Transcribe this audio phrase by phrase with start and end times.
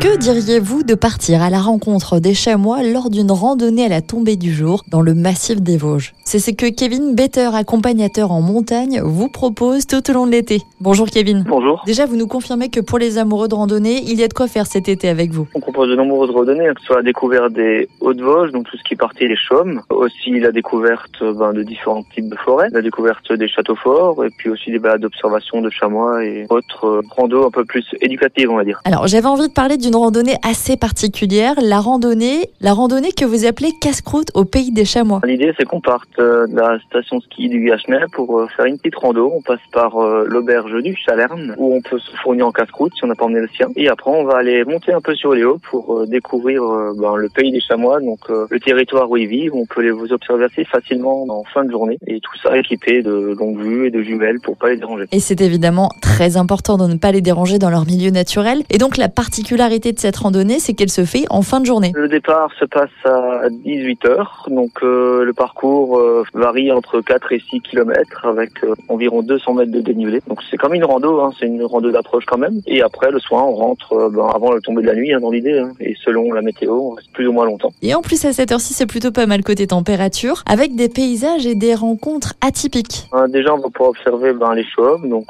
[0.00, 4.36] Que diriez-vous de partir à la rencontre des chamois lors d'une randonnée à la tombée
[4.36, 6.14] du jour dans le massif des Vosges?
[6.24, 10.62] C'est ce que Kevin Better, accompagnateur en montagne, vous propose tout au long de l'été.
[10.80, 11.44] Bonjour Kevin.
[11.46, 11.82] Bonjour.
[11.84, 14.48] Déjà, vous nous confirmez que pour les amoureux de randonnée, il y a de quoi
[14.48, 15.46] faire cet été avec vous.
[15.54, 18.82] On propose de nombreuses randonnées, que ce soit la découverte des Hautes-Vosges, donc tout ce
[18.82, 22.80] qui est partie des Chaumes, aussi la découverte ben, de différents types de forêts, la
[22.80, 27.02] découverte des châteaux forts, et puis aussi des balades d'observation de chamois et autres euh,
[27.10, 28.80] randos un peu plus éducatives, on va dire.
[28.86, 33.44] Alors, j'avais envie de parler d'une randonnée assez particulière, la randonnée, la randonnée que vous
[33.44, 35.20] appelez casse-croûte au pays des chamois.
[35.24, 38.78] L'idée, c'est qu'on parte euh, de la station ski du Gachenay pour euh, faire une
[38.78, 39.32] petite rando.
[39.34, 43.04] On passe par euh, l'auberge du Chalerne, où on peut se fournir en casse-croûte si
[43.04, 43.66] on n'a pas emmené le sien.
[43.74, 46.62] Et après, on va aller monter un peu sur les hauts pour découvrir
[46.96, 49.54] ben, le pays des chamois, donc le territoire où ils vivent.
[49.54, 51.98] On peut les vous observer assez facilement en fin de journée.
[52.06, 55.06] Et tout ça équipé de longues vues et de jumelles pour pas les déranger.
[55.10, 58.62] Et c'est évidemment très important de ne pas les déranger dans leur milieu naturel.
[58.70, 61.92] Et donc, la particularité de cette randonnée, c'est qu'elle se fait en fin de journée.
[61.94, 67.32] Le départ se passe à 18 heures, donc euh, le parcours euh, varie entre 4
[67.32, 70.20] et 6 kilomètres avec euh, environ 200 mètres de dénivelé.
[70.28, 72.60] Donc c'est comme une rando, hein, c'est une rando d'approche quand même.
[72.66, 75.30] Et après le soir, on rentre ben, avant le tomber de la nuit hein, dans
[75.30, 75.58] l'idée.
[75.58, 75.72] hein.
[75.80, 77.72] Et selon la météo, on reste plus ou moins longtemps.
[77.82, 81.46] Et en plus, à cette heure-ci, c'est plutôt pas mal côté température, avec des paysages
[81.46, 83.08] et des rencontres atypiques.
[83.28, 85.26] Déjà, on va pouvoir observer ben, les chauves, donc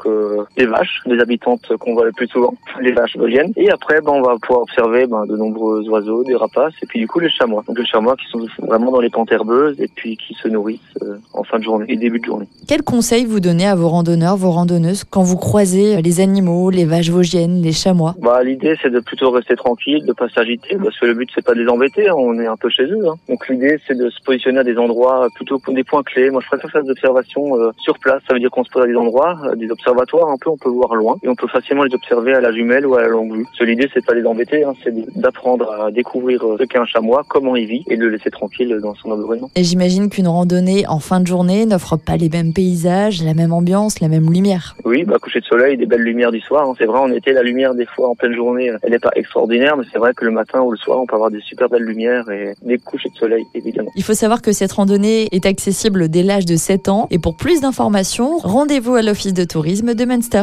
[0.57, 3.53] les vaches, les habitantes qu'on voit le plus souvent, les vaches vosgiennes.
[3.57, 6.99] Et après, ben, on va pouvoir observer ben, de nombreux oiseaux, des rapaces, et puis
[6.99, 7.63] du coup les chamois.
[7.67, 10.81] Donc les chamois qui sont vraiment dans les pentes herbeuses et puis qui se nourrissent
[11.03, 12.49] euh, en fin de journée et début de journée.
[12.69, 16.85] Quels conseils vous donnez à vos randonneurs, vos randonneuses, quand vous croisez les animaux, les
[16.85, 18.15] vaches vosgiennes, les chamois?
[18.21, 21.45] Bah, l'idée c'est de plutôt rester tranquille, de pas s'agiter, parce que le but c'est
[21.45, 23.09] pas de les embêter, hein, on est un peu chez eux.
[23.09, 23.15] hein.
[23.29, 26.31] Donc l'idée c'est de se positionner à des endroits plutôt pour des points clés.
[26.31, 28.83] Moi je préfère faire des observations euh, sur place, ça veut dire qu'on se pose
[28.85, 31.49] à des endroits, euh, des observatoires un peu, on peut voir loin et on peut
[31.49, 33.47] facilement les observer à la jumelle ou à la longue vue.
[33.61, 37.57] L'idée c'est pas les hein, c'est d'apprendre à découvrir euh, ce qu'est un chamois, comment
[37.57, 39.51] il vit et de le laisser tranquille dans son environnement.
[39.57, 43.53] Et j'imagine qu'une randonnée en fin de journée n'offre pas les mêmes paysages, la même
[43.53, 44.77] ambiance, la même lumière.
[44.85, 46.69] Oui, bah coucher de soleil, des belles lumières du soir.
[46.69, 46.75] hein.
[46.79, 49.13] C'est vrai, en été, la lumière des fois en pleine journée, euh, elle n'est pas
[49.17, 51.69] extraordinaire, mais c'est vrai que le matin ou le soir, on peut avoir des super
[51.69, 53.91] belles lumières et des couchers de soleil, évidemment.
[53.97, 57.07] Il faut savoir que cette randonnée est accessible dès l'âge de 7 ans.
[57.11, 60.43] Et pour plus d'informations, rendez-vous à l'office de tourisme de Munster.